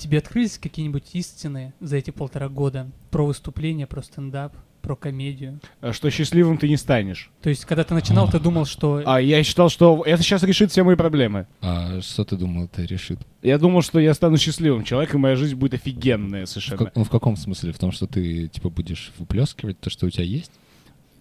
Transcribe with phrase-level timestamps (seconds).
[0.00, 5.60] тебе открылись какие-нибудь истины за эти полтора года про выступление, про стендап, про комедию?
[5.82, 7.30] А Что счастливым ты не станешь.
[7.42, 9.02] То есть, когда ты начинал, ты думал, что...
[9.04, 11.46] А я считал, что это сейчас решит все мои проблемы.
[11.60, 13.18] А что ты думал, это решит?
[13.42, 16.78] Я думал, что я стану счастливым человеком, и моя жизнь будет офигенная В, совершенно.
[16.86, 17.72] как- ну, в каком смысле?
[17.72, 20.52] В том, что ты, типа, будешь выплескивать то, что у тебя есть?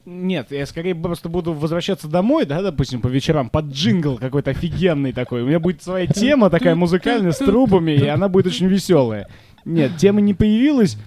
[0.06, 5.14] Нет, я скорее просто буду возвращаться домой, да, допустим, по вечерам, под джингл какой-то офигенный
[5.14, 5.44] такой.
[5.44, 9.28] У меня будет своя тема такая музыкальная с трубами, и она будет очень веселая.
[9.66, 10.98] Нет, темы не появилась,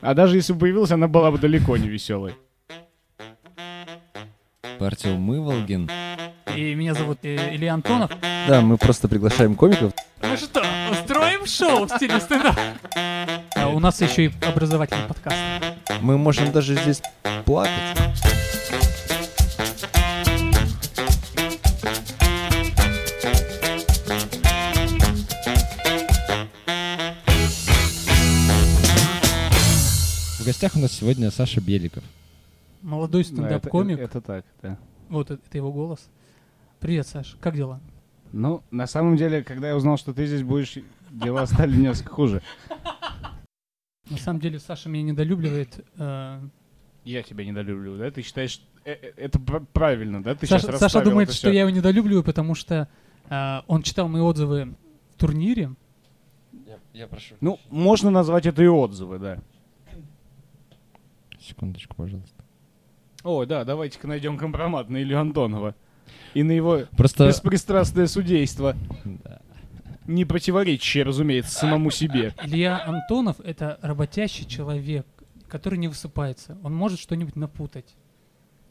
[0.00, 2.34] а даже если бы появилась, она была бы далеко не веселой.
[4.78, 5.90] Артем Мыволгин.
[6.56, 8.10] И меня зовут э, Илья Антонов.
[8.48, 9.92] Да, мы просто приглашаем комиков.
[10.22, 12.58] Ну что, устроим шоу в стиле стендап?
[13.56, 15.36] А у нас еще и образовательный подкаст.
[16.00, 17.02] Мы можем даже здесь
[17.50, 17.96] плакать.
[30.38, 32.04] В гостях у нас сегодня Саша Беликов.
[32.82, 33.98] Молодой Да, это- стендап-комик.
[33.98, 34.78] Это, так, да.
[35.08, 36.08] Вот это, это его голос.
[36.78, 37.80] Привет, Саш, как дела?
[38.32, 40.78] Ну, на самом деле, когда я узнал, что ты здесь будешь,
[41.10, 42.42] дела стали несколько хуже.
[44.08, 45.84] На самом деле, Саша меня недолюбливает.
[47.04, 48.10] Я тебя недолюбливаю, да?
[48.10, 50.34] Ты считаешь, э, э, это пр- правильно, да?
[50.34, 52.88] Ты Саша, сейчас Саша думает, это что я его недолюбливаю, потому что
[53.28, 54.74] э, он читал мои отзывы
[55.14, 55.72] в турнире.
[56.92, 57.36] Я, прошу.
[57.40, 59.38] Ну, можно назвать это и отзывы, да.
[61.40, 62.44] Секундочку, пожалуйста.
[63.22, 65.74] О, да, давайте-ка найдем компромат на Илью Антонова.
[66.34, 67.28] И на его Просто...
[67.28, 68.76] беспристрастное судейство.
[69.04, 69.40] Да.
[70.06, 72.34] Не противоречащее, разумеется, самому себе.
[72.42, 75.06] Илья Антонов— это работящий человек,
[75.50, 76.56] который не высыпается.
[76.62, 77.94] Он может что-нибудь напутать.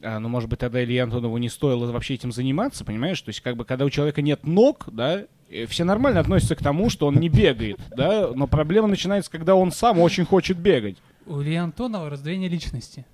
[0.02, 3.20] А, ну, может быть, тогда Илье Антонову не стоило вообще этим заниматься, понимаешь?
[3.20, 6.62] То есть, как бы, когда у человека нет ног, да, э, все нормально относятся к
[6.62, 10.96] тому, что он не бегает, да, но проблема начинается, когда он сам очень хочет бегать.
[11.26, 13.04] У Ильи Антонова раздвоение личности.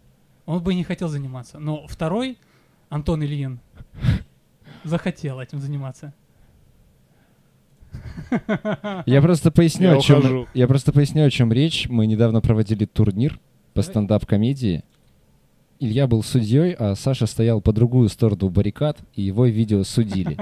[0.47, 1.59] Он бы и не хотел заниматься.
[1.59, 2.39] Но второй,
[2.89, 3.59] Антон Ильин,
[4.85, 6.15] захотел этим заниматься.
[9.07, 10.49] Я просто поясню, Я о чем, ухожу.
[10.55, 11.89] я просто поясню, о чем речь.
[11.89, 13.39] Мы недавно проводили турнир
[13.77, 14.85] по стендап-комедии.
[15.79, 20.39] Илья был судьей, а Саша стоял по другую сторону баррикад, и его видео судили.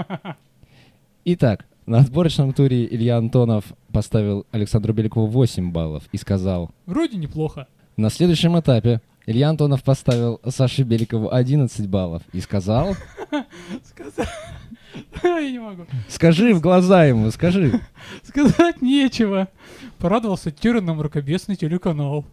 [1.25, 7.67] Итак, на отборочном туре Илья Антонов поставил Александру Беликову 8 баллов и сказал, Вроде неплохо.
[7.97, 12.95] на следующем этапе Илья Антонов поставил Саше Беликову 11 баллов и сказал,
[13.85, 14.29] Сказать...
[15.25, 15.87] Я не могу.
[16.09, 17.81] скажи в глаза ему, скажи.
[18.23, 19.49] Сказать нечего.
[19.99, 22.25] Порадовался тиранном рукобесный телеканал.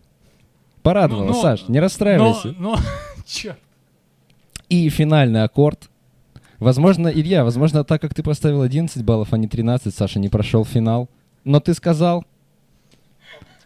[0.83, 2.55] Порадовало, Ну, но- Саш, не Но, расстраивайся.
[2.57, 2.77] но,
[3.25, 3.59] черт.
[4.69, 5.89] И финальный аккорд.
[6.59, 10.63] Возможно, Илья, возможно, так как ты поставил 11 баллов, а не 13, Саша не прошел
[10.65, 11.09] финал.
[11.43, 12.23] Но ты сказал,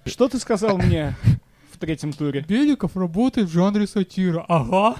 [0.05, 1.15] Что ты сказал мне
[1.71, 2.43] в третьем туре?
[2.47, 4.45] Беликов работает в жанре сатира.
[4.47, 4.95] Ага.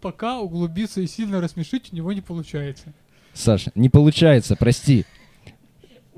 [0.00, 2.92] Пока углубиться и сильно рассмешить у него не получается.
[3.32, 5.04] Саша, не получается, прости.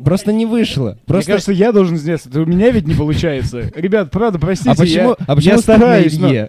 [0.02, 0.90] Просто не вышло.
[0.90, 1.32] Мне Просто...
[1.32, 2.40] кажется, я должен сделать это.
[2.40, 3.70] У меня ведь не получается.
[3.74, 6.48] Ребят, правда, простите, а почему, я, а почему я стараюсь, но-?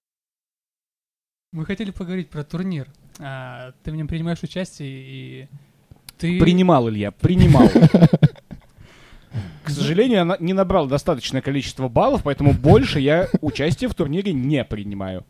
[1.52, 2.88] Мы хотели поговорить про турнир.
[3.20, 5.48] А, ты в нем принимаешь участие и
[6.20, 6.38] ты...
[6.40, 7.70] Принимал, Илья, принимал.
[9.64, 14.64] К сожалению, я не набрал достаточное количество баллов, поэтому больше я участие в турнире не
[14.66, 15.26] принимаю.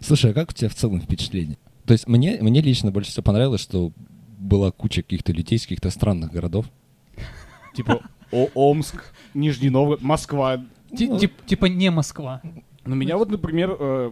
[0.00, 1.56] Слушай, а как у тебя в целом впечатление?
[1.86, 3.92] То есть мне, мне лично больше всего понравилось, что
[4.38, 6.66] была куча каких-то людей из каких-то странных городов.
[7.78, 8.00] Типа
[8.32, 10.64] О- Омск, Нижний Новгород, Москва.
[10.90, 11.18] Ну.
[11.18, 12.42] тип- типа не Москва.
[12.84, 14.10] Но меня вот, например, э,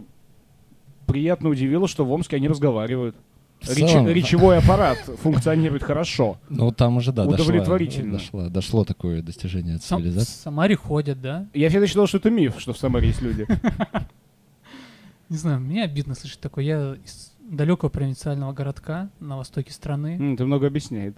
[1.05, 3.15] приятно удивило, что в Омске они разговаривают.
[3.61, 6.37] Целом, речевой аппарат функционирует хорошо.
[6.47, 8.13] Ну, там уже, да, дошло- Удовлетворительно.
[8.13, 10.31] дошло, дошло такое достижение Сам- в цивилизации.
[10.43, 11.47] Самаре ходят, да?
[11.55, 13.47] Я всегда считал, что это миф, что в Самаре есть люди.
[15.29, 16.63] Не знаю, мне обидно слышать такое.
[16.63, 20.33] Я из далекого провинциального городка на востоке страны.
[20.35, 21.17] Это много объясняет.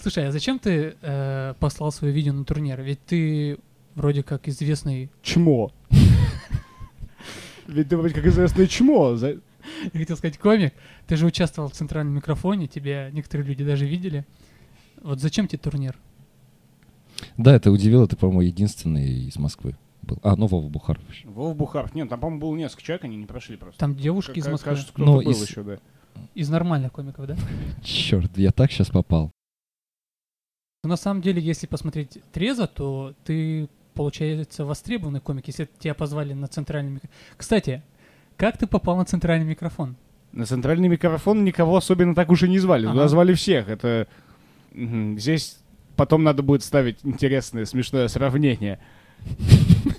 [0.00, 2.80] Слушай, а зачем ты э, послал свое видео на турнир?
[2.80, 3.58] Ведь ты
[3.94, 5.72] вроде как известный, Чмо.
[7.66, 9.14] Ведь ты вроде как известное чмо.
[9.20, 9.38] Я
[9.92, 10.72] хотел сказать, комик.
[11.06, 14.24] Ты же участвовал в центральном микрофоне, тебя некоторые люди даже видели.
[15.02, 15.96] Вот зачем тебе турнир?
[17.36, 20.18] Да, это удивило, ты, по-моему, единственный из Москвы был.
[20.22, 21.28] А, ну, Вова Бухаров еще.
[21.28, 21.94] Вов Бухаров.
[21.94, 23.78] Нет, там, по-моему, было несколько человек, они не прошли просто.
[23.78, 24.70] Там девушки из Ка- Москвы.
[24.70, 25.78] Кажется, кто-то Ну, был из- еще, да.
[26.34, 27.36] Из нормальных комиков, да?
[27.84, 29.30] Черт, я так сейчас попал.
[30.84, 36.34] Но на самом деле, если посмотреть трезво, то ты, получается, востребованный комик, если тебя позвали
[36.34, 37.10] на центральный микрофон.
[37.36, 37.82] Кстати,
[38.36, 39.96] как ты попал на центральный микрофон?
[40.30, 42.86] На центральный микрофон никого особенно так уж и не звали.
[42.86, 43.08] Туда Ага.
[43.08, 43.68] звали всех.
[43.68, 44.06] Это
[44.72, 45.58] здесь
[45.96, 48.78] потом надо будет ставить интересное, смешное сравнение.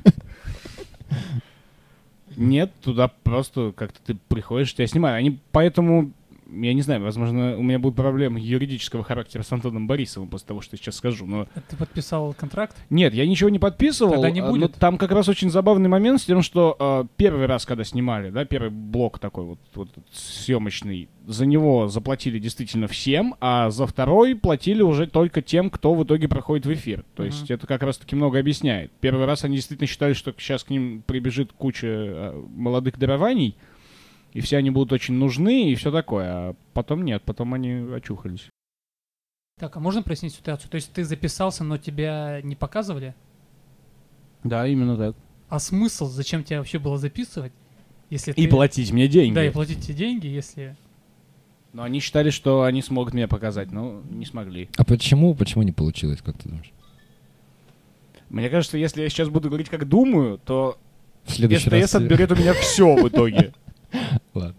[2.37, 5.19] Нет, туда просто как-то ты приходишь, тебя снимают.
[5.19, 6.13] Они поэтому,
[6.51, 10.62] я не знаю, возможно, у меня будут проблемы юридического характера с Антоном Борисовым после того,
[10.62, 12.75] что я сейчас скажу, но А Ты подписал контракт?
[12.90, 14.13] нет, я ничего не подписывал.
[14.13, 14.75] Тогда не а, но будет.
[14.75, 18.46] там как раз очень забавный момент с тем, что а, первый раз, когда снимали, да,
[18.46, 24.81] первый блок такой вот, вот съемочный, за него заплатили действительно всем, а за второй платили
[24.81, 27.04] уже только тем, кто в итоге проходит в эфир.
[27.16, 27.54] То есть Мгм.
[27.54, 28.92] это как раз-таки много объясняет.
[29.00, 33.56] Первый раз они действительно считали, что сейчас к ним прибежит куча молодых дарований,
[34.33, 36.29] и все они будут очень нужны, и все такое.
[36.29, 38.49] А потом нет, потом они очухались.
[39.59, 40.69] Так, а можно прояснить ситуацию?
[40.69, 43.13] То есть ты записался, но тебя не показывали?
[44.43, 45.15] Да, именно так.
[45.49, 47.51] А смысл, зачем тебя вообще было записывать?
[48.09, 48.47] Если И ты...
[48.47, 49.35] платить мне деньги.
[49.35, 50.77] Да, и платить тебе деньги, если...
[51.71, 54.69] Но они считали, что они смогут меня показать, но не смогли.
[54.77, 56.71] А почему, почему не получилось, как ты думаешь?
[58.29, 60.79] Мне кажется, если я сейчас буду говорить, как думаю, то
[61.25, 61.85] В следующий раз...
[61.85, 63.53] СТС отберет у меня все в итоге.
[64.33, 64.56] Ладно.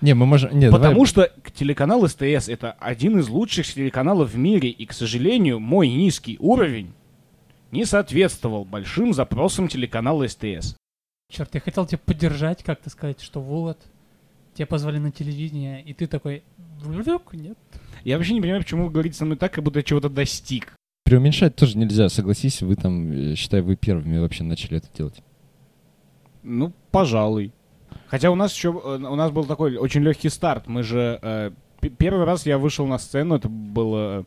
[0.00, 0.58] Не, мы можем...
[0.58, 1.06] Не, Потому давай...
[1.06, 6.36] что телеканал СТС это один из лучших телеканалов в мире, и, к сожалению, мой низкий
[6.40, 6.92] уровень
[7.70, 10.76] не соответствовал большим запросам телеканала СТС.
[11.30, 13.78] Черт, я хотел тебя поддержать, как-то сказать, что вот,
[14.54, 16.42] тебя позвали на телевидение, и ты такой,
[16.80, 17.56] «Вдруг нет.
[18.04, 20.74] Я вообще не понимаю, почему вы говорите со мной так, как будто я чего-то достиг.
[21.04, 25.22] Преуменьшать тоже нельзя, согласись, вы там, считай, вы первыми вообще начали это делать.
[26.42, 27.52] Ну, пожалуй.
[28.06, 30.66] Хотя у нас еще э, у нас был такой очень легкий старт.
[30.66, 31.50] Мы же э,
[31.98, 34.24] первый раз я вышел на сцену, это был э,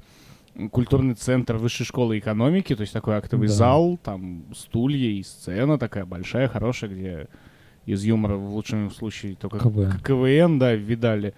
[0.71, 3.53] культурный центр высшей школы экономики, то есть такой актовый Да.
[3.53, 7.27] зал, там стулья и сцена такая большая, хорошая, где
[7.85, 10.00] из юмора в лучшем случае только КВН.
[10.03, 11.33] КВН, да, видали.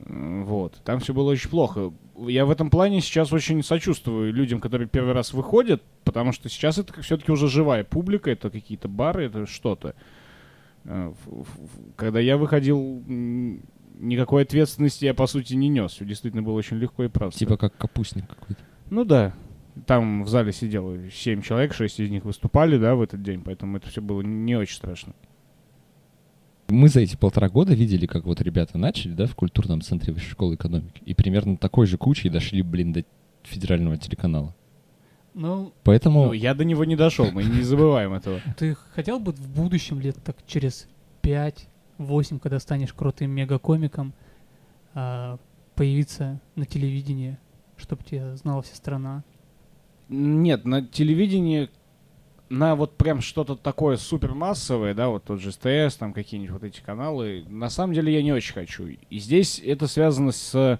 [0.00, 0.74] Вот.
[0.84, 1.92] Там все было очень плохо.
[2.16, 6.78] Я в этом плане сейчас очень сочувствую людям, которые первый раз выходят, потому что сейчас
[6.78, 9.94] это все-таки уже живая публика, это какие-то бары, это что-то.
[10.84, 11.12] Э,
[11.96, 15.92] Когда я выходил, никакой ответственности я, по сути, не нес.
[15.92, 17.38] Все действительно было очень легко и просто.
[17.38, 18.62] Типа как капустник какой-то.
[18.88, 19.34] Ну да.
[19.86, 23.76] Там в зале сидело 7 человек, 6 из них выступали, да, в этот день, поэтому
[23.76, 25.14] это все было не очень страшно.
[26.68, 30.30] Мы за эти полтора года видели, как вот ребята начали, да, в культурном центре высшей
[30.30, 31.02] школы экономики.
[31.04, 33.04] И примерно такой же кучей дошли, блин, до
[33.42, 34.54] федерального телеканала.
[35.34, 36.26] Ну, Поэтому...
[36.26, 38.40] Ну, я до него не дошел, мы не забываем этого.
[38.58, 40.88] ты хотел бы в будущем лет так через
[41.22, 44.12] 5-8, когда станешь крутым мегакомиком,
[44.94, 45.38] а,
[45.74, 47.38] появиться на телевидении,
[47.76, 49.24] чтобы тебя знала вся страна?
[50.08, 51.70] Нет, на телевидении
[52.50, 56.80] на вот прям что-то такое супермассовое, да, вот тот же СТС, там какие-нибудь вот эти
[56.80, 58.88] каналы, на самом деле я не очень хочу.
[58.88, 60.78] И здесь это связано с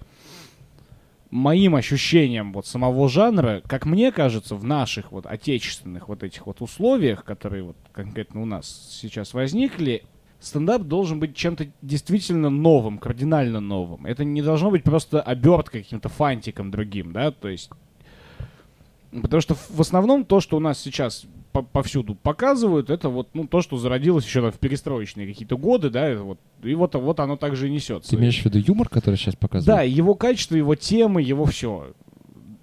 [1.31, 6.61] моим ощущением вот самого жанра, как мне кажется, в наших вот отечественных вот этих вот
[6.61, 10.03] условиях, которые вот конкретно у нас сейчас возникли,
[10.39, 14.05] стендап должен быть чем-то действительно новым, кардинально новым.
[14.05, 17.69] Это не должно быть просто обертка каким-то фантиком другим, да, то есть
[19.11, 23.47] Потому что в основном то, что у нас сейчас по- повсюду показывают, это вот ну,
[23.47, 27.37] то, что зародилось еще в перестроечные какие-то годы, да, это вот, и вот, вот оно
[27.37, 28.09] также и несется.
[28.11, 29.91] Ты имеешь в виду юмор, который сейчас Да, показывают?
[29.91, 31.93] его качество, его темы, его все.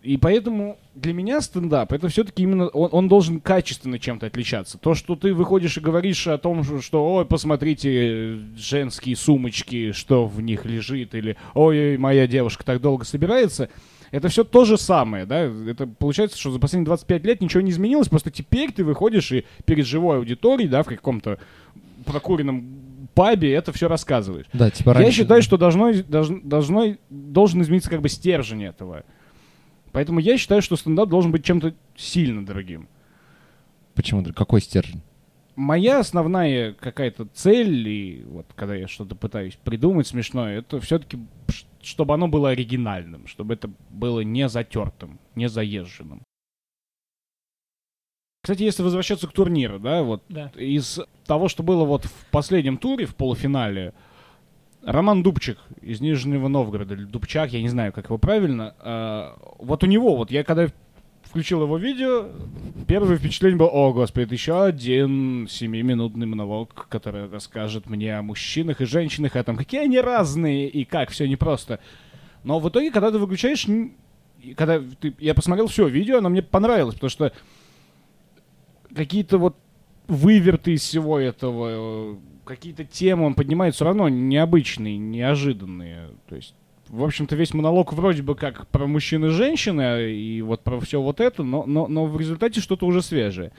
[0.03, 4.79] И поэтому для меня стендап это все-таки именно он, он должен качественно чем-то отличаться.
[4.79, 10.27] То, что ты выходишь и говоришь о том, что, что ой, посмотрите женские сумочки, что
[10.27, 13.69] в них лежит, или ой, моя девушка так долго собирается,
[14.11, 15.41] это все то же самое, да?
[15.41, 19.45] Это получается, что за последние 25 лет ничего не изменилось, просто теперь ты выходишь и
[19.65, 21.39] перед живой аудиторией, да, в каком-то
[22.05, 22.65] прокуренном
[23.15, 24.47] пабе это все рассказываешь.
[24.53, 29.05] Да, типа Я раньше- считаю, что должно, должно, должно, должен измениться как бы стержень этого.
[29.93, 32.89] Поэтому я считаю, что стендап должен быть чем-то сильно дорогим.
[33.95, 34.25] Почему?
[34.33, 35.01] Какой стержень?
[35.57, 41.19] Моя основная какая-то цель, и вот когда я что-то пытаюсь придумать смешное, это все-таки,
[41.89, 46.23] чтобы оно было оригинальным, чтобы это было не затертым, не заезженным.
[48.43, 50.53] Кстати, если возвращаться к турниру, да, вот Да.
[50.57, 53.93] из того, что было вот в последнем туре, в полуфинале,
[54.83, 59.83] Роман Дубчик из Нижнего Новгорода, или Дубчак, я не знаю, как его правильно, а, вот
[59.83, 60.69] у него, вот я когда
[61.29, 62.29] включил его видео,
[62.87, 68.87] первое впечатление было, о, господи, еще один семиминутный монолог, который расскажет мне о мужчинах и
[68.87, 71.81] женщинах, а там какие они разные и как все непросто.
[72.45, 73.67] Но в итоге, когда ты выключаешь,
[74.57, 77.33] когда ты, я посмотрел все видео, оно мне понравилось, потому что
[78.95, 79.57] какие-то вот
[80.07, 82.17] выверты из всего этого, э,
[82.47, 86.09] какие-то темы он поднимает все равно необычные, неожиданные.
[86.29, 86.55] То есть
[86.89, 91.01] в общем-то, весь монолог вроде бы как про мужчин и женщины, и вот про все
[91.01, 93.53] вот это, но, но, но в результате что-то уже свежее.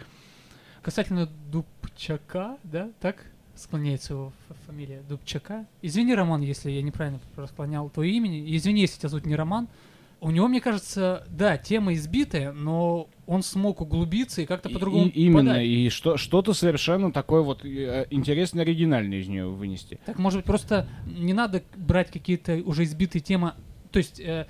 [0.82, 4.32] Касательно Дубчака, да, так склоняется его
[4.66, 5.66] фамилия, Дубчака.
[5.82, 8.30] Извини, Роман, если я неправильно склонял твое имя.
[8.56, 9.68] Извини, если тебя зовут не Роман.
[10.22, 15.10] У него, мне кажется, да, тема избитая, но он смог углубиться и как-то по-другому и-
[15.26, 15.66] именно, подать.
[15.66, 20.00] и что, что-то совершенно такое вот э, интересное, оригинальное из нее вынести.
[20.06, 23.54] Так, может быть, просто не надо брать какие-то уже избитые темы,
[23.92, 24.46] то есть э,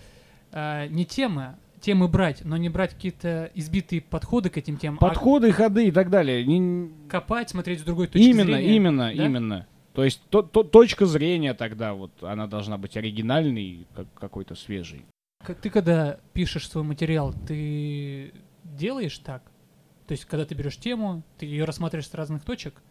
[0.52, 5.52] э, не темы, темы брать, но не брать какие-то избитые подходы к этим темам, Подходы,
[5.52, 6.44] ходы и так далее.
[6.46, 8.76] Не- а копать, смотреть с другой точки именно, зрения.
[8.76, 9.26] именно, да?
[9.26, 9.68] именно.
[9.94, 15.06] То есть то- то- точка зрения тогда вот, она должна быть оригинальной, как, какой-то свежей.
[15.62, 19.44] Ты когда пишешь свой материал, ты делаешь так?
[20.06, 22.82] То есть, когда ты берешь тему, ты ее рассматриваешь с разных точек?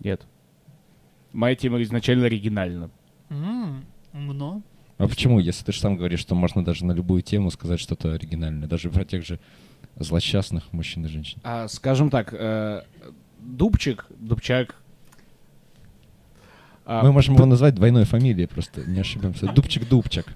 [0.00, 0.26] Нет.
[1.32, 2.90] Моя тема изначально оригинальна.
[3.28, 4.62] М, умно.
[4.98, 8.12] А почему, если ты же сам говоришь, что можно даже на любую тему сказать что-то
[8.12, 9.38] оригинальное, даже про тех же
[9.96, 11.40] злосчастных мужчин и женщин?
[11.44, 12.82] А, скажем так, э,
[13.38, 14.76] Дубчик, Дубчак.
[16.90, 19.46] А, Мы можем его назвать двойной фамилией, просто не ошибемся.
[19.46, 20.26] Дубчик-Дубчак.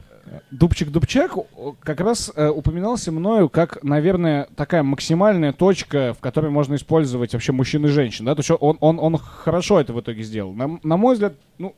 [0.53, 6.53] Дубчик Дубчак о, как раз э, упоминался мною как, наверное, такая максимальная точка, в которой
[6.53, 8.25] можно использовать вообще мужчин и женщин.
[8.25, 8.37] Да?
[8.37, 10.55] То есть он, он, он хорошо это в итоге сделал.
[10.55, 11.75] На, на мой взгляд, ну,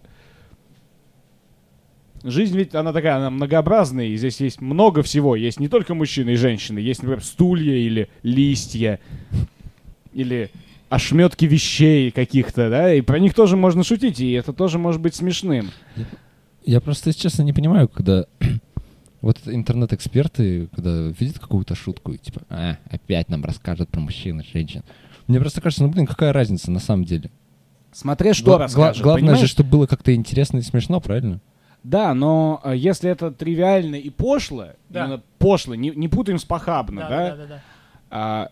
[2.23, 5.37] жизнь ведь она такая, она многообразная, и здесь есть много всего.
[5.37, 9.01] Есть не только мужчины и женщины, есть, например, стулья или листья,
[10.13, 10.51] или
[10.89, 15.15] ошметки вещей каких-то, да, и про них тоже можно шутить, и это тоже может быть
[15.15, 15.71] смешным.
[16.65, 18.27] Я просто, если честно, не понимаю, когда
[19.21, 24.45] вот интернет-эксперты, когда видят какую-то шутку, и типа, а, опять нам расскажут про мужчин и
[24.45, 24.83] женщин.
[25.27, 27.31] Мне просто кажется, ну, блин, какая разница на самом деле?
[27.93, 29.51] Смотря что Гла- расскажет, гла- главное же, понимаешь?
[29.51, 31.41] чтобы было как-то интересно и смешно, правильно?
[31.83, 35.05] Да, но э, если это тривиально и пошло, Да.
[35.05, 37.63] именно пошло, не, не путаем с похабно, да, да, да, да.
[38.11, 38.49] а,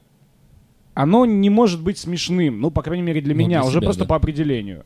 [0.95, 3.87] оно не может быть смешным, ну, по крайней мере, для Ну, меня, для уже себя,
[3.87, 4.09] просто да.
[4.09, 4.85] по определению.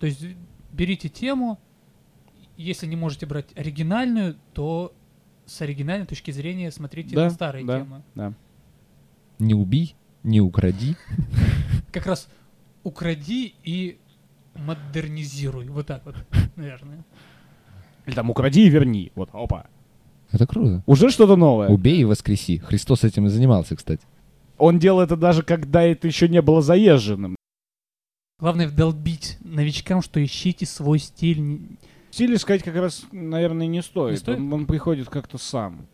[0.00, 0.24] То есть
[0.72, 1.58] берите тему,
[2.56, 4.94] если не можете брать оригинальную, то
[5.46, 7.80] с оригинальной точки зрения смотрите Да, на старые да.
[7.80, 8.02] темы.
[8.14, 8.32] Да.
[9.38, 10.96] Не убий, не укради.
[11.92, 12.28] Как раз
[12.84, 13.98] укради и
[14.54, 15.66] модернизируй.
[15.68, 16.14] Вот так вот,
[16.56, 17.04] наверное.
[18.06, 19.12] Или там укради и верни.
[19.14, 19.66] Вот, опа.
[20.30, 20.82] Это круто.
[20.86, 21.68] Уже что-то новое.
[21.68, 22.58] Убей и воскреси.
[22.58, 24.02] Христос этим и занимался, кстати.
[24.62, 27.34] Он делал это даже когда это еще не было заезженным.
[28.38, 31.62] Главное вдолбить новичкам, что ищите свой стиль.
[32.12, 34.12] Стиль искать как раз, наверное, не стоит.
[34.12, 34.38] Не стоит?
[34.38, 35.88] Он, он приходит как-то сам.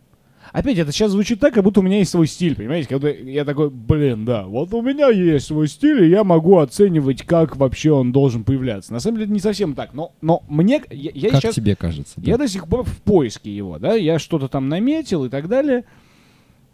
[0.52, 2.90] Опять, это сейчас звучит так, как будто у меня есть свой стиль, понимаете?
[2.90, 7.22] Когда я такой, блин, да, вот у меня есть свой стиль, и я могу оценивать,
[7.22, 8.92] как вообще он должен появляться.
[8.92, 9.94] На самом деле, это не совсем так.
[9.94, 12.14] Но, но мне, я, я как сейчас, тебе кажется?
[12.18, 12.30] да?
[12.32, 15.84] я до сих пор в поиске его, да, я что-то там наметил и так далее.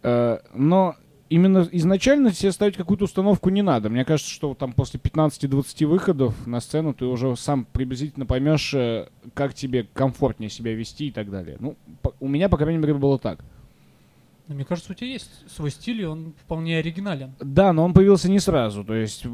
[0.03, 0.95] Э, но
[1.29, 3.89] именно изначально себе ставить какую-то установку не надо.
[3.89, 9.07] Мне кажется, что там после 15-20 выходов на сцену ты уже сам приблизительно поймешь, э,
[9.33, 11.57] как тебе комфортнее себя вести и так далее.
[11.59, 11.75] Ну,
[12.19, 13.39] у меня, по крайней мере, было так.
[14.47, 17.33] Но Мне кажется, у тебя есть свой стиль, и он вполне оригинален.
[17.39, 18.83] Да, но он появился не сразу.
[18.83, 19.25] То есть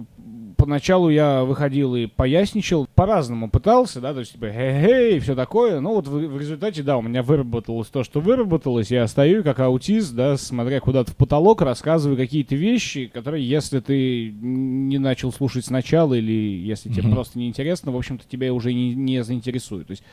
[0.58, 5.80] поначалу я выходил и поясничал, по-разному пытался, да, то есть типа хе-хей и все такое.
[5.82, 8.92] Но вот в, в результате, да, у меня выработалось то, что выработалось.
[8.92, 14.32] Я стою как аутист, да, смотря куда-то в потолок, рассказываю какие-то вещи, которые, если ты
[14.32, 17.14] не начал слушать сначала или если тебе Мгм.
[17.16, 19.88] просто неинтересно, в общем-то, тебя уже не, не заинтересует.
[19.88, 20.04] То есть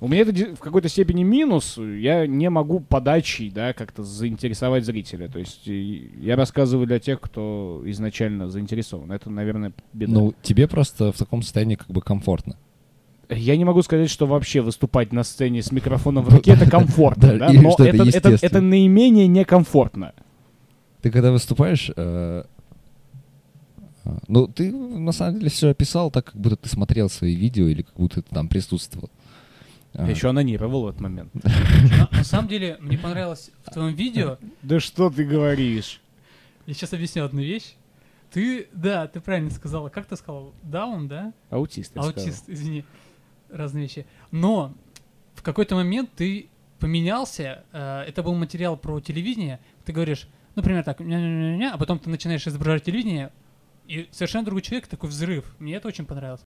[0.00, 1.76] у меня это в какой-то степени минус.
[1.76, 5.28] Я не могу подачей, да, как-то заинтересовать зрителя.
[5.28, 9.12] То есть я рассказываю для тех, кто изначально заинтересован.
[9.12, 10.12] Это, наверное, беда.
[10.12, 12.56] Ну, тебе просто в таком состоянии как бы комфортно.
[13.28, 17.38] Я не могу сказать, что вообще выступать на сцене с микрофоном в руке это комфортно,
[17.38, 20.14] Да, но это это, это, наименее некомфортно.
[21.00, 22.42] Ты когда выступаешь, э,
[24.04, 27.68] а, ну, ты на самом деле все описал так, как будто ты смотрел свои видео
[27.68, 29.10] или как будто ты там присутствовал.
[29.94, 31.32] А, Я еще анонировал в этот момент.
[31.34, 36.00] На, на самом деле, мне понравилось в твоем видео, Да что ты говоришь?
[36.66, 37.74] я сейчас объясню одну вещь.
[38.30, 39.88] Ты, да, ты правильно сказала.
[39.88, 40.54] Как ты сказал?
[40.62, 41.32] Даун, да?
[41.50, 41.96] Аутист.
[41.96, 42.84] Аутист, извини.
[43.50, 44.06] Разные вещи.
[44.30, 44.72] Но
[45.34, 47.64] в какой-то момент ты поменялся.
[47.72, 49.58] э, это был материал про телевидение.
[49.84, 53.32] Ты говоришь, например, так, «ня-ня-ня-ня», а потом ты начинаешь изображать телевидение,
[53.88, 55.52] и совершенно другой человек, такой взрыв.
[55.58, 56.42] Мне это очень понравилось.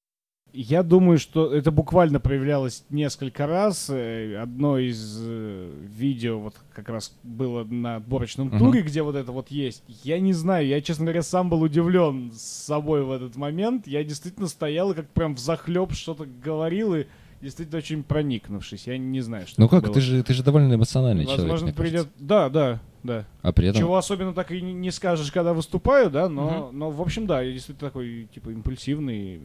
[0.57, 3.91] Я думаю, что это буквально проявлялось несколько раз.
[3.91, 5.69] Э, Одно из э,
[5.99, 8.59] видео вот как раз было на отборочном Мгм.
[8.61, 9.83] туре, где вот это вот есть.
[10.05, 13.89] Я не знаю, я, честно говоря, сам был удивлен с собой в этот момент.
[13.89, 17.07] Я действительно стоял и как прям в захлеб что-то говорил и
[17.43, 18.87] действительно очень проникнувшись.
[18.87, 19.95] Я не знаю, что Ну как, было.
[19.95, 21.93] ты же, ты же довольно эмоциональный человек, Возможно, придет...
[22.05, 22.13] кажется.
[22.25, 23.25] Да, да, да.
[23.43, 23.81] А при этом...
[23.81, 26.79] Чего особенно так и не- скажешь, когда выступаю, да, но, Мгм.
[26.79, 29.41] но в общем, да, я действительно такой, типа, импульсивный,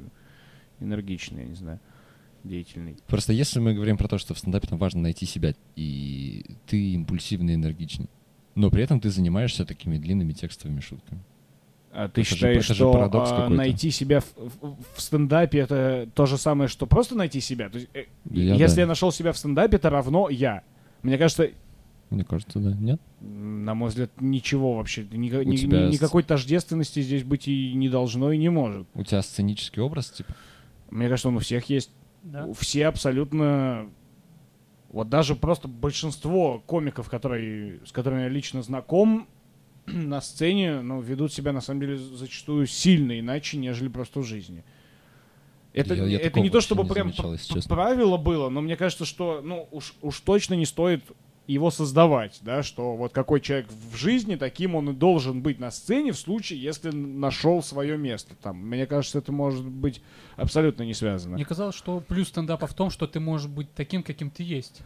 [0.80, 1.80] энергичный, я не знаю,
[2.44, 2.98] деятельный.
[3.08, 6.92] Просто если мы говорим про то, что в стендапе там важно найти себя, и ты
[6.94, 8.10] импульсивный, энергичный,
[8.56, 11.22] но при этом ты занимаешься такими длинными текстовыми шутками.
[11.92, 16.28] А ты Это считаешь, же что а, найти себя в, в- в стендапе это то
[16.28, 17.70] же самое, что просто найти себя?
[17.70, 18.82] То есть, э, Я если да.
[18.82, 20.62] я нашел себя в стендапе, это равно я.
[21.02, 21.50] Мне кажется,
[22.12, 22.74] Мне кажется, да.
[22.74, 23.02] Нет?
[23.22, 28.32] на мой взгляд, ничего вообще, ни- ни- тебя никакой тождественности здесь быть и не должно,
[28.32, 28.88] и не может.
[28.94, 30.36] У тебя сценический образ, типа?
[30.90, 31.92] Мне кажется, он у всех есть.
[32.24, 32.48] Да.
[32.54, 33.90] Все абсолютно...
[34.90, 39.28] Вот даже просто большинство комиков, которые, с которыми я лично знаком,
[39.86, 44.64] на сцене, ну, ведут себя, на самом деле, зачастую сильно иначе, нежели просто в жизни.
[45.74, 47.36] Это, Я- я это не то, чтобы не прям замечал,
[47.68, 51.04] правило было, но мне кажется, что, ну, уж, уж точно не стоит
[51.54, 55.72] его создавать, да, что вот какой человек в жизни, таким он и должен быть на
[55.72, 58.58] сцене в случае, если нашел свое место там.
[58.58, 60.02] Мне кажется, это может быть
[60.36, 61.36] абсолютно не связано.
[61.36, 64.82] Мне казалось, что плюс стендапа в том, что ты можешь быть таким, каким ты есть.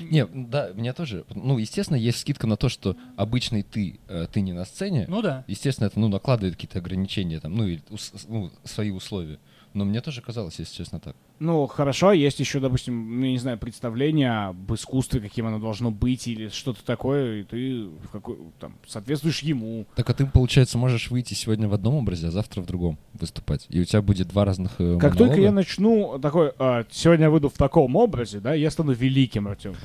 [0.00, 1.24] Не, да, меня тоже.
[1.34, 5.06] Ну, естественно, есть скидка на то, что обычный ты, э, ты не на сцене.
[5.08, 5.44] Ну да.
[5.48, 9.38] Естественно, это, ну, накладывает какие-то ограничения, там, ну, и ус- ну, свои условия.
[9.78, 11.14] Но мне тоже казалось, если честно, так.
[11.38, 15.92] Ну, хорошо, есть еще, допустим, ну, я не знаю, представление об искусстве, каким оно должно
[15.92, 19.86] быть, или что-то такое, и ты в какой, там, соответствуешь ему.
[19.94, 23.66] Так а ты, получается, можешь выйти сегодня в одном образе, а завтра в другом выступать.
[23.68, 25.54] И у тебя будет два разных э, Как только я монолога.
[25.54, 29.76] начну такой, а, сегодня я выйду в таком образе, да, я стану великим, Артем.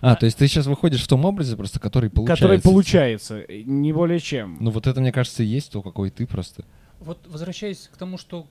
[0.00, 2.42] А, то есть ты сейчас выходишь в том образе, просто который получается.
[2.42, 4.56] Который получается, не более чем.
[4.58, 6.64] Ну вот это, мне кажется, и есть то, какой ты просто.
[7.00, 8.46] Вот возвращаясь к тому, что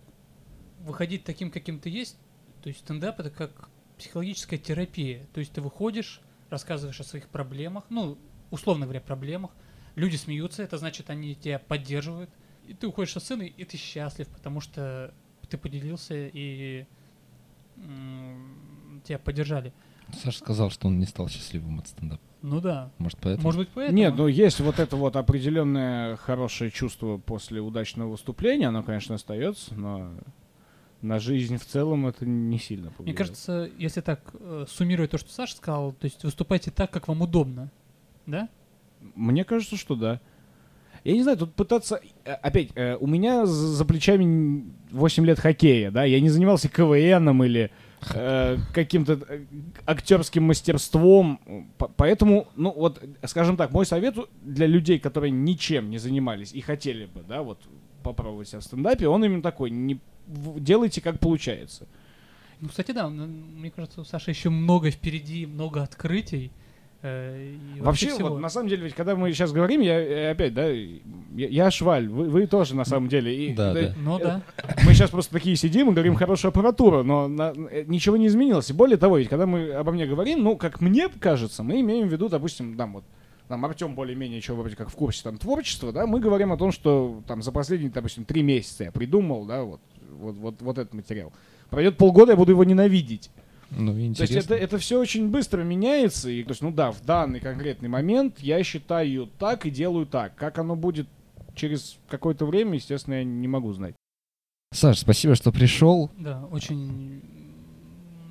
[0.82, 2.18] выходить таким, каким ты есть,
[2.62, 5.28] то есть стендап это как психологическая терапия.
[5.34, 8.18] То есть ты выходишь, рассказываешь о своих проблемах, ну,
[8.52, 9.52] условно говоря, проблемах.
[9.96, 12.30] Люди смеются, это значит, они тебя поддерживают.
[12.68, 15.14] И ты уходишь со сцены, и ты счастлив, потому что
[15.50, 16.86] ты поделился, и
[19.04, 19.74] тебя поддержали.
[20.14, 22.22] Саша сказал, что он не стал счастливым от стендапа.
[22.42, 22.90] Ну да.
[23.00, 23.44] Может, поэтому?
[23.44, 23.98] Может быть, поэтому.
[23.98, 29.76] Нет, ну есть вот это вот определенное хорошее чувство после удачного выступления, оно, конечно, остается,
[29.76, 30.12] но
[31.02, 33.18] на жизнь в целом это не сильно Мне повлияет.
[33.18, 37.22] кажется, если так э, суммировать то, что Саша сказал, то есть выступайте так, как вам
[37.22, 37.70] удобно.
[38.26, 38.48] Да?
[39.16, 40.20] Мне кажется, что да.
[41.06, 42.02] Я не знаю, тут пытаться...
[42.26, 46.68] э, Опять, э, у меня за плечами н- 8 лет хоккея, да, я не занимался
[46.70, 47.72] КВНом или
[48.14, 49.46] э, каким-то э,
[49.86, 51.40] актерским мастерством,
[51.98, 57.06] поэтому, ну вот, скажем так, мой совет для людей, которые ничем не занимались и хотели
[57.06, 57.60] бы, да, вот,
[58.04, 61.88] попробовать себя в стендапе, он именно такой, не, делайте как получается.
[62.62, 66.52] Ну, кстати, да, мне кажется, у Саши еще много впереди, много открытий.
[67.02, 68.30] Э, и Вообще, всего.
[68.30, 70.98] вот на самом деле, ведь когда мы сейчас говорим, я э, опять, да, я,
[71.48, 73.34] я шваль, вы, вы тоже на самом деле.
[73.36, 73.94] И, Да, да, да.
[73.98, 74.42] Ну да.
[74.86, 78.70] Мы сейчас просто такие сидим и говорим хорошую аппаратуру, но на- э, ничего не изменилось.
[78.70, 82.08] И более того, ведь когда мы обо мне говорим, ну, как мне кажется, мы имеем
[82.08, 83.04] в виду, допустим, там вот,
[83.48, 86.72] там Артем более-менее еще вроде как в курсе там творчества, да, мы говорим о том,
[86.72, 89.80] что там за последние, допустим, три месяца я придумал, да, вот,
[90.20, 91.32] вот, вот, вот этот материал.
[91.70, 93.30] Пройдет полгода, я буду его ненавидеть.
[93.72, 94.54] Ну, То есть интересно.
[94.54, 96.30] это, это все очень быстро меняется.
[96.30, 100.36] И, то есть, ну да, в данный конкретный момент я считаю так и делаю так.
[100.36, 101.08] Как оно будет
[101.56, 103.96] через какое-то время, естественно, я не могу знать.
[104.74, 106.12] Саш, спасибо, что пришел.
[106.18, 107.22] Да, очень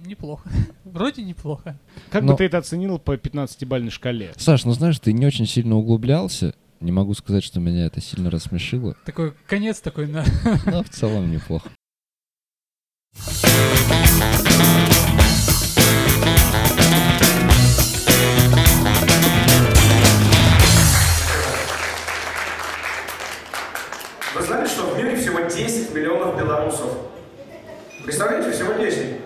[0.04, 0.48] неплохо.
[0.84, 1.78] Вроде неплохо.
[2.10, 4.32] Как Но- бы ты это оценил по 15-бальной шкале?
[4.36, 6.54] Саш, ну знаешь, ты не очень сильно углублялся.
[6.80, 8.94] Не могу сказать, что меня это сильно рассмешило.
[9.04, 10.24] Такой конец такой на
[10.66, 11.68] Но в целом неплохо.
[24.38, 26.92] Вы знали, что в мире всего 10 миллионов белорусов?
[28.04, 29.16] Представляете, всего 10.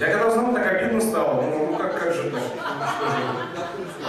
[0.00, 1.42] Я когда узнал, так обидно стало.
[1.42, 2.40] Ну, ну как, как же так?
[2.40, 4.06] Ну?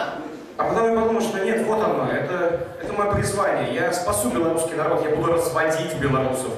[0.57, 3.75] А потом я подумал, что нет, вот оно, это, это мое призвание.
[3.75, 6.53] Я спасу белорусский народ, я буду разводить белорусов.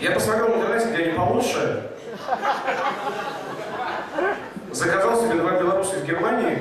[0.00, 1.90] Я посмотрел в интернете, где они получше.
[4.70, 6.60] Заказал себе два белоруса из Германии.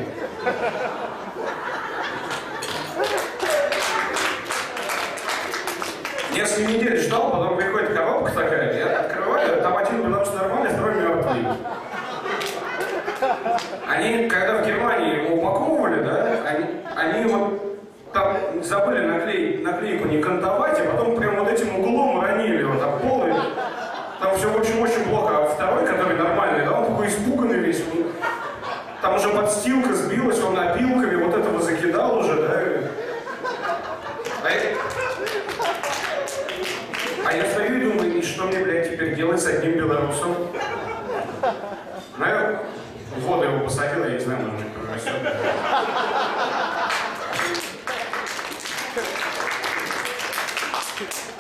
[6.42, 11.46] Если неделю ждал, потом приходит коробка такая, я открываю, там один белорус нормальный, второй мертвый.
[13.88, 17.78] Они, когда в Германии его упаковывали, да, они, они вот
[18.12, 23.02] там забыли наклей, наклейку не кантовать, а потом прям вот этим углом ранили вот об
[23.02, 23.34] пол, и
[24.20, 25.44] там все очень-очень плохо.
[25.44, 28.08] А второй, который нормальный, да, он такой испуганный весь, он,
[29.00, 32.62] там уже подстилка сбилась, он опилками вот этого закидал уже, да.
[34.44, 34.50] А
[37.32, 40.36] а я стою и думаю, и что мне, блядь, теперь делать с одним белорусом?
[42.17, 42.60] Наверное,
[43.20, 44.67] воду его посадила, я не знаю, может быть.